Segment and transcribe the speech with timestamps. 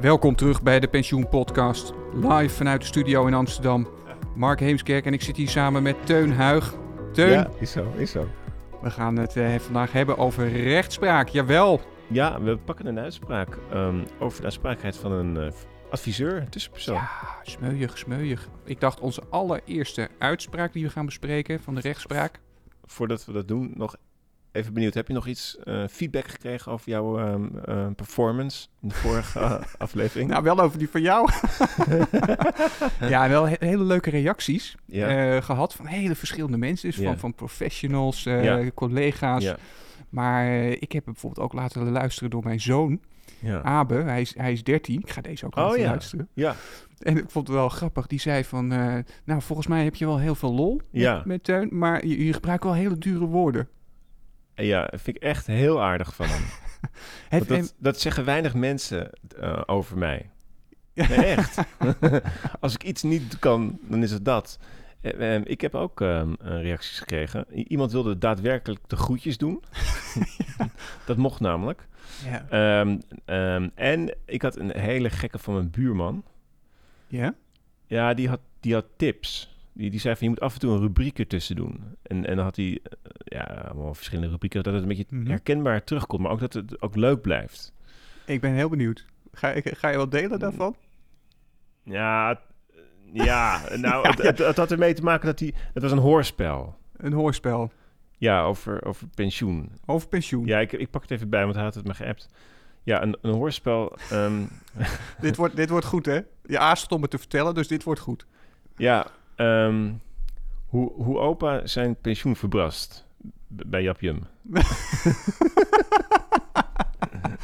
[0.00, 1.92] Welkom terug bij de Pensioen Podcast.
[2.14, 3.88] Live vanuit de studio in Amsterdam.
[4.36, 6.74] Mark Heemskerk en ik zit hier samen met Teun Huig.
[7.12, 8.28] Teun, Ja, is zo, is zo.
[8.82, 11.28] we gaan het eh, vandaag hebben over rechtspraak.
[11.28, 11.80] Jawel.
[12.08, 15.52] Ja, we pakken een uitspraak ehm, over de aansprakelijkheid van een eh,
[15.90, 16.94] adviseur, een tussenpersoon.
[16.94, 17.08] Ja,
[17.42, 18.48] smeuig, smeuig.
[18.64, 22.40] Ik dacht onze allereerste uitspraak die we gaan bespreken van de rechtspraak.
[22.84, 23.96] Voordat we dat doen, nog
[24.52, 24.94] even benieuwd.
[24.94, 29.60] Heb je nog iets eh, feedback gekregen over jouw ehm, eh, performance in de vorige
[29.78, 30.30] aflevering?
[30.30, 31.28] Nou, wel over die van jou.
[33.08, 35.34] ja, wel he- hele leuke reacties ja.
[35.36, 36.88] eh, gehad van hele verschillende mensen.
[36.88, 37.04] Dus Ja.
[37.04, 38.70] van, van professionals, eh, Ja.
[38.74, 39.54] collega's.
[40.08, 43.00] Maar ik heb bijvoorbeeld ook laten luisteren door mijn zoon.
[43.62, 43.94] Abe.
[43.94, 45.00] Hij is, hij is 13.
[45.00, 45.88] Ik ga deze ook Oh, laten ja.
[45.88, 46.28] luisteren.
[46.34, 46.54] ja.
[46.98, 48.06] En ik vond het wel grappig.
[48.06, 48.66] Die zei van,
[49.24, 51.68] nou, volgens mij heb je wel heel veel lol met, met Teun.
[51.72, 53.68] Maar je, je gebruikt wel hele dure woorden.
[54.60, 56.42] Ja, vind ik echt heel aardig van hem.
[57.46, 60.30] Dat, dat zeggen weinig mensen eh, over mij.
[60.92, 61.08] Ja.
[61.16, 61.58] Nee, echt.
[62.60, 64.58] Als ik iets niet kan, dan is het dat.
[65.00, 67.46] Eh, eh, ik heb ook ehm, eh, reacties gekregen.
[67.54, 69.62] I- iemand wilde daadwerkelijk de groetjes doen.
[71.06, 71.86] dat mocht namelijk.
[72.24, 72.46] ja.
[72.50, 76.24] Ehm, ehm, en ik had een hele gekke van mijn buurman.
[77.06, 77.34] ja?
[77.86, 79.49] Ja, die had, die had tips.
[79.72, 81.96] Die, die zei van, je moet af en toe een rubriek ertussen doen.
[82.02, 82.92] En, en dan had hij, eh,
[83.24, 84.62] ja, allemaal verschillende rubrieken...
[84.62, 85.26] dat het een beetje Mhm.
[85.26, 86.22] herkenbaar terugkomt...
[86.22, 87.72] maar ook dat het ook leuk blijft.
[88.26, 89.06] Ik ben heel benieuwd.
[89.32, 90.76] Ga, ga je wat delen daarvan?
[91.84, 92.40] Ja,
[93.12, 95.54] ja nou, het, het, het had ermee te maken dat hij...
[95.74, 96.76] Het was een hoorspel.
[96.96, 97.72] Een hoorspel
[98.18, 99.72] Ja, over, over pensioen.
[99.86, 100.46] over pensioen.
[100.46, 102.28] Ja, ik, ik pak het even bij, want hij had het me geappt.
[102.82, 103.96] Ja, een, een hoorspel...
[104.10, 104.42] ehm,
[105.20, 106.20] Dit, wordt, dit wordt goed, hè?
[106.44, 108.26] Je aarzelt om het te vertellen, dus dit wordt goed.
[108.76, 109.06] ja,
[109.40, 109.92] ehm,
[110.66, 113.06] hoe, hoe opa zijn pensioen verbrast
[113.48, 114.22] bij Jap Jum.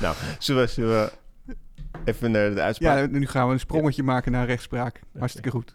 [0.00, 1.12] nou, zullen we, zullen we
[2.04, 2.98] even naar de uitspraak?
[2.98, 5.00] Ja, nu gaan we een sprongetje maken naar rechtspraak.
[5.18, 5.74] Hartstikke goed.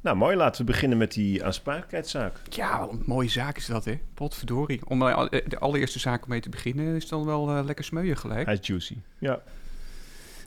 [0.00, 0.36] Nou, mooi.
[0.36, 2.32] Laten we beginnen met die aansprakelijkheidszaak.
[2.50, 4.00] Ja, wat een mooie zaak is dat, hè?
[4.14, 4.80] Potverdorie.
[4.86, 8.20] Om eh, al- de allereerste zaak mee te beginnen is dan wel eh, lekker smeuïg
[8.20, 8.44] gelijk.
[8.46, 8.96] Hij is juicy.
[9.18, 9.40] Ja.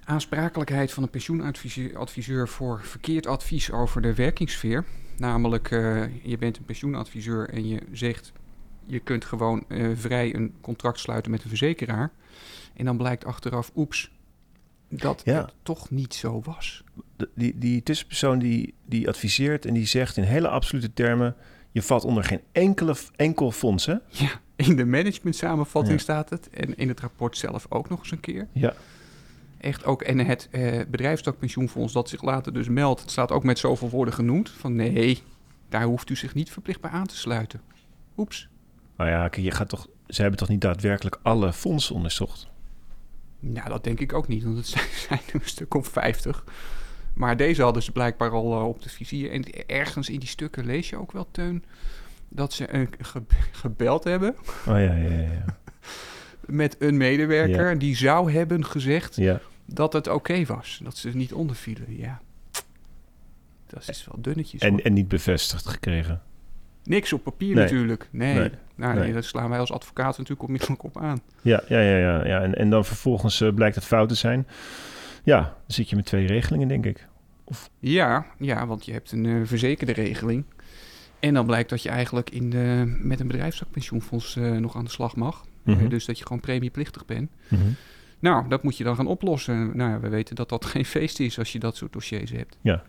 [0.03, 4.85] Aansprakelijkheid van een pensioenadviseur adviseur voor verkeerd advies over de werkingssfeer.
[5.17, 8.31] Namelijk, eh, je bent een pensioenadviseur en je zegt...
[8.85, 12.11] je kunt gewoon eh, vrij een contract sluiten met een verzekeraar.
[12.73, 14.11] En dan blijkt achteraf, oeps,
[14.89, 15.41] dat Ja.
[15.41, 16.83] het toch niet zo was.
[17.15, 21.35] De- die, die tussenpersoon die, die adviseert en die zegt in hele absolute termen...
[21.71, 23.95] je valt onder geen enkele, enkel fonds, hè?
[24.07, 26.01] Ja, in de management samenvatting Ja.
[26.03, 26.49] staat het.
[26.49, 28.47] En in het rapport zelf ook nog eens een keer.
[28.51, 28.73] Ja.
[29.61, 33.59] Echt ook, en het eh bedrijfstakpensioenfonds dat zich later dus meldt, het staat ook met
[33.59, 34.49] zoveel woorden genoemd.
[34.49, 35.21] Van nee,
[35.69, 37.61] daar hoeft u zich niet verplicht bij aan te sluiten.
[38.17, 38.47] Oeps.
[38.95, 42.49] Maar ja, kijk, je gaat toch, ze hebben toch niet daadwerkelijk alle fondsen onderzocht?
[43.39, 44.67] Nou, dat denk ik ook niet, want het
[45.07, 46.43] zijn, er een stuk of 50.
[47.13, 49.31] Maar deze hadden ze blijkbaar al eh, op de vizier.
[49.31, 51.63] En ergens in die stukken lees je ook wel, Teun,
[52.29, 53.21] dat ze ge-
[53.51, 55.21] gebeld hebben Oh ja, ja, ja.
[55.21, 55.45] Ja,
[56.45, 57.69] met een medewerker.
[57.71, 57.75] Ja.
[57.77, 59.39] Die zou hebben gezegd ja.
[59.73, 60.79] Dat het oké was.
[60.83, 62.21] Dat ze niet ondervielen, ja.
[63.67, 64.79] Dat is wel dunnetjes, En, hoor.
[64.79, 66.21] en niet bevestigd gekregen.
[66.83, 67.63] Niks op papier Nee.
[67.63, 68.07] natuurlijk.
[68.11, 68.33] Nee.
[68.33, 68.49] Nee.
[68.75, 71.21] Nou, nee, daar slaan wij als advocaat natuurlijk onmiddellijk op aan.
[71.41, 71.97] Ja, ja, ja.
[71.97, 72.41] ja, ja.
[72.41, 74.47] En, en dan vervolgens eh, blijkt het fout te zijn.
[75.23, 77.07] Ja, dan zit je met twee regelingen, denk ik.
[77.79, 80.43] Ja, ja want je hebt een eh, verzekerde regeling.
[81.19, 84.91] En dan blijkt dat je eigenlijk in de, met een bedrijfstakpensioenfonds eh, nog aan de
[84.91, 85.45] slag mag.
[85.63, 85.87] Mhm.
[85.87, 87.29] Dus dat je gewoon premieplichtig bent.
[87.47, 87.61] Mhm.
[88.21, 89.71] Nou, dat moet je dan gaan oplossen.
[89.77, 92.57] Nou, ja, we weten dat dat geen feest is als je dat soort dossiers hebt.
[92.61, 92.83] Ja.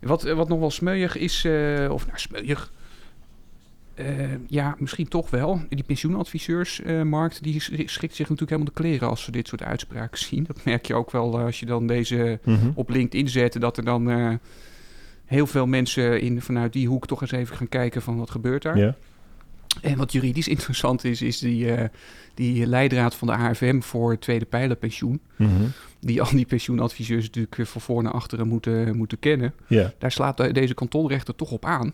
[0.00, 2.72] Wat, eh, wat nog wel smeuig is, eh, of nou smeuig,
[3.94, 4.06] Eh,
[4.46, 5.60] ja, misschien toch wel.
[5.68, 10.18] Die pensioenadviseursmarkt, die sch- schikt zich natuurlijk helemaal de kleren als ze dit soort uitspraken
[10.28, 10.44] zien.
[10.44, 12.70] Dat merk je ook wel als je dan deze Mhm.
[12.74, 14.38] op LinkedIn zet, dat er dan
[15.24, 18.62] heel veel mensen in, vanuit die hoek toch eens even gaan kijken van wat gebeurt
[18.62, 18.78] daar.
[18.78, 18.94] Ja.
[19.82, 21.88] En wat juridisch interessant is, is die, eh,
[22.34, 25.20] die leidraad van de AFM voor tweede pijlerpensioen.
[25.36, 25.50] Mhm.
[26.00, 29.54] Die al die pensioenadviseurs natuurlijk eh, van voor naar achteren moeten, moeten kennen.
[29.98, 31.92] Daar slaat de- deze kantonrechter toch op aan.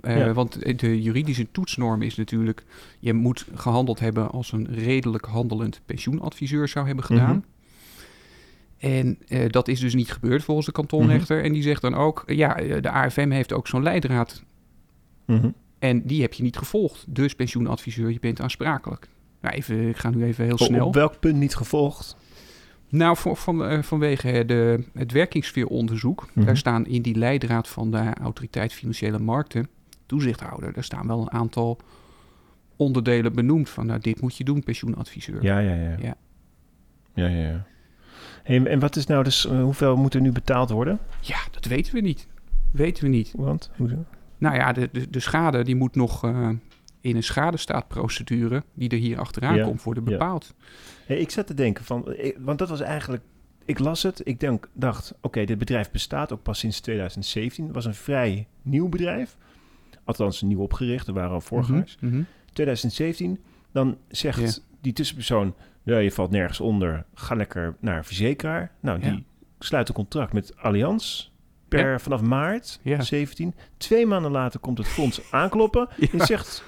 [0.00, 0.32] Eh.
[0.32, 2.64] Want de juridische toetsnorm is natuurlijk...
[2.98, 7.36] je moet gehandeld hebben als een redelijk handelend pensioenadviseur zou hebben gedaan.
[7.36, 7.52] Mhm.
[8.78, 11.36] En eh, dat is dus niet gebeurd volgens de kantonrechter.
[11.36, 11.46] Mhm.
[11.46, 12.22] En die zegt dan ook...
[12.26, 14.42] ja, de AFM heeft ook zo'n leidraad.
[15.78, 15.86] Mhm.
[15.90, 17.04] En die heb je niet gevolgd.
[17.08, 19.08] Dus pensioenadviseur, je bent aansprakelijk.
[19.40, 20.86] Nou, even, ik ga nu even heel snel.
[20.86, 22.16] Op welk punt niet gevolgd?
[22.88, 26.46] Nou, voor, van, eh, vanwege de, het werkingssfeeronderzoek, Mhm.
[26.46, 29.68] daar staan in die leidraad van de Autoriteit Financiële Markten,
[30.06, 31.78] toezichthouder, daar staan wel een aantal
[32.76, 35.42] onderdelen benoemd van, nou, dit moet je doen, pensioenadviseur.
[35.42, 35.96] Ja, ja, ja.
[36.00, 36.14] Ja.
[37.14, 37.66] Ja, ja, ja.
[38.42, 40.98] Hey, en wat is nou dus, hoeveel moet er nu betaald worden?
[41.20, 42.26] Ja, dat weten we niet.
[42.70, 43.32] Weten we niet.
[43.36, 44.04] Want, hoezo?
[44.44, 46.48] Nou ja, de, de, de schade die moet nog eh,
[47.00, 50.10] in een schadestaatprocedure die er hier achteraan Ja, komt worden ja.
[50.10, 50.54] bepaald.
[51.06, 53.22] Hey, ik zat te denken van, ik- want dat was eigenlijk,
[53.64, 57.64] ik las het, ik denk, dacht, oké, dit bedrijf bestaat ook pas sinds 2017.
[57.64, 59.36] Het was een vrij nieuw bedrijf,
[60.04, 61.96] althans nieuw opgericht, er waren al voorgangers.
[62.00, 62.22] Mhm, mhm.
[62.52, 63.38] 2017,
[63.72, 68.72] dan zegt die tussenpersoon, ja, je valt nergens onder, ga lekker naar een verzekeraar.
[68.80, 69.20] Nou, die Ja.
[69.58, 71.32] sluit een contract met Allianz
[71.82, 73.00] per vanaf maart Ja.
[73.02, 73.54] 17.
[73.76, 76.64] Twee maanden later komt het fonds aankloppen en zegt,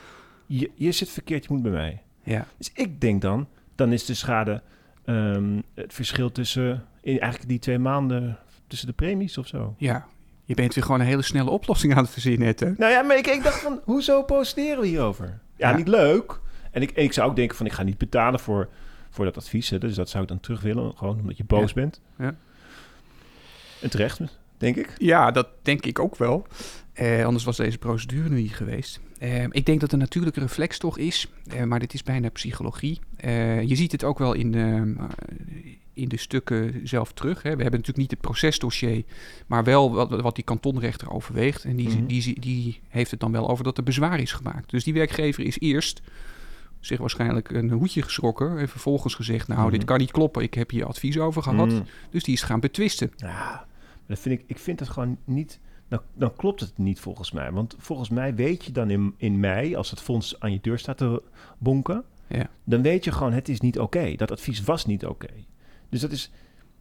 [0.46, 2.02] je, je zit verkeerd, je moet bij mij.
[2.22, 2.46] Ja.
[2.58, 4.62] Dus ik denk dan, dan is de schade
[5.04, 9.74] ehm, het verschil tussen in eigenlijk die twee maanden tussen de premies of zo.
[9.78, 10.06] ja,
[10.44, 12.72] je bent weer gewoon een hele snelle oplossing aan het verzinnen, net, hè?
[12.76, 15.38] Nou ja, maar ik, ik dacht van, hoezo posteren we hierover?
[15.56, 15.76] Ja, Ja.
[15.76, 16.40] niet leuk.
[16.70, 18.68] En ik, ik zou ook denken van, ik ga niet betalen voor,
[19.10, 19.70] voor dat advies.
[19.70, 21.74] Hè, dus dat zou ik dan terug willen, gewoon omdat je boos Ja.
[21.74, 22.00] bent.
[22.18, 22.34] Ja.
[23.82, 24.20] En terecht,
[24.58, 24.94] denk ik.
[24.98, 26.46] Ja, dat denk ik ook wel.
[26.92, 29.00] Eh, anders was deze procedure nu niet geweest.
[29.18, 33.00] Eh, ik denk dat een reflex toch is, eh, maar dit is bijna psychologie.
[33.66, 34.94] Je ziet het ook wel in, de,
[35.92, 37.36] in de stukken zelf terug.
[37.42, 37.56] Hè.
[37.56, 39.04] We hebben natuurlijk niet het procesdossier,
[39.46, 41.64] maar wel wat, wat die kantonrechter overweegt.
[41.64, 42.06] En die, Mhm.
[42.06, 44.70] die, die heeft het dan wel over dat er bezwaar is gemaakt.
[44.70, 46.00] Dus die werkgever is eerst
[46.80, 49.70] zich waarschijnlijk een hoedje geschrokken en vervolgens gezegd, nou, Mhm.
[49.70, 51.68] dit kan niet kloppen, ik heb hier advies over gehad.
[51.68, 51.84] Mm.
[52.10, 53.12] Dus die is gaan betwisten.
[53.16, 53.66] Ja,
[54.06, 55.60] dat vind ik, ik vind het gewoon niet...
[55.88, 57.52] Dan, dan klopt het niet volgens mij.
[57.52, 60.78] Want volgens mij weet je dan in, in mei, als het fonds aan je deur
[60.78, 61.22] staat te
[61.58, 62.04] bonken...
[62.28, 62.50] Ja.
[62.64, 64.14] dan weet je gewoon, het is niet oké.
[64.16, 65.28] Dat advies was niet oké.
[65.88, 66.30] Dus, dat is,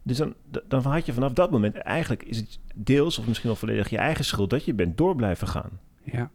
[0.02, 0.34] dus dan,
[0.68, 1.76] dan had je vanaf dat moment...
[1.76, 4.50] eigenlijk is het deels of misschien wel volledig je eigen schuld...
[4.50, 6.30] dat je bent door blijven gaan Ja.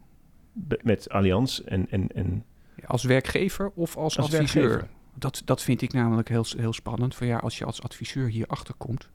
[0.82, 1.90] Met Allianz en...
[1.90, 2.46] en, en
[2.86, 4.68] Als werkgever of als, Als adviseur?
[4.68, 4.90] werkgever.
[5.16, 7.16] Dat, dat vind ik namelijk heel, heel spannend.
[7.16, 9.10] Van ja, als je als adviseur hier achter komt,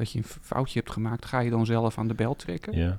[0.00, 2.76] dat je een foutje hebt gemaakt, ga je dan zelf aan de bel trekken?
[2.76, 2.98] ja.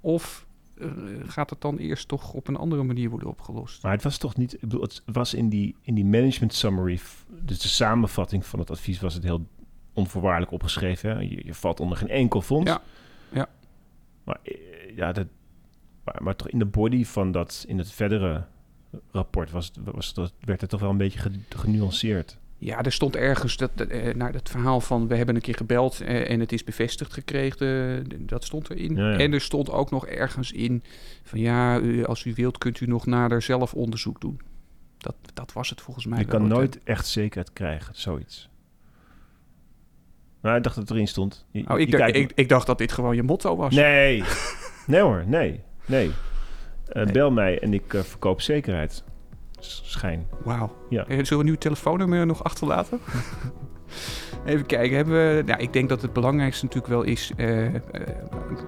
[0.00, 0.46] Of
[0.78, 0.88] eh,
[1.26, 3.82] gaat het dan eerst toch op een andere manier worden opgelost?
[3.82, 4.52] Maar het was toch niet...
[4.54, 7.00] Ik bedoel, het was in die, in die management summary...
[7.28, 9.00] dus de samenvatting van het advies...
[9.00, 9.46] was het heel
[9.92, 11.10] onvoorwaardelijk opgeschreven.
[11.10, 11.18] Hè?
[11.18, 12.70] Je, je valt onder geen enkel fonds.
[12.70, 12.82] Ja,
[13.32, 13.48] ja.
[14.24, 15.26] Maar, eh, ja, dat,
[16.04, 17.64] maar, maar toch in de body van dat...
[17.68, 18.44] in het verdere
[19.10, 22.38] rapport was, het- was, dat, werd het toch wel een beetje ge- genuanceerd.
[22.64, 23.70] Ja, er stond ergens dat,
[24.14, 28.26] naar het verhaal van we hebben een keer gebeld eh, en het is bevestigd gekregen.
[28.26, 28.96] dat stond erin.
[28.96, 29.18] Ja, ja.
[29.18, 30.82] En er stond ook nog ergens in
[31.22, 34.40] van ja, u, als u wilt kunt u nog nader zelf onderzoek doen.
[34.98, 36.18] Dat, dat was het volgens mij.
[36.18, 38.48] je kan nooit echt zekerheid krijgen, zoiets.
[40.40, 41.46] Maar ik dacht dat het erin stond.
[41.50, 43.74] Je- Oh, ik, dacht- kijkt- ik, ik dacht dat dit gewoon je motto was.
[43.74, 44.22] Nee,
[44.86, 46.10] nee hoor, nee, nee.
[46.86, 47.12] Eh, Nee.
[47.12, 49.04] Bel mij en ik verkoop zekerheid.
[49.64, 50.28] Schijn.
[50.44, 50.76] Wauw.
[50.88, 51.06] Ja.
[51.06, 53.00] Eh, Zullen we nu het telefoonnummer nog achterlaten?
[54.44, 54.96] Even kijken.
[54.96, 57.80] Hebben we, nou, ik denk dat het belangrijkste natuurlijk wel is, eh, eh,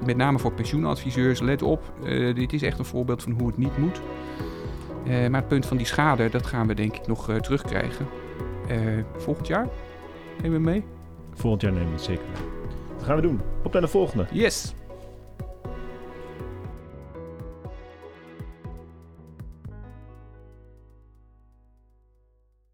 [0.05, 1.93] met name voor pensioenadviseurs, let op.
[2.35, 4.01] dit is echt een voorbeeld van hoe het niet moet.
[5.07, 8.07] Maar het punt van die schade, dat gaan we denk ik nog terugkrijgen.
[9.17, 9.69] Volgend jaar?
[10.43, 10.85] Nemen we mee?
[11.35, 12.43] Volgend jaar nemen we het zeker mee.
[12.97, 13.41] Dat gaan we doen.
[13.65, 14.27] Op naar de volgende.
[14.33, 14.75] Yes!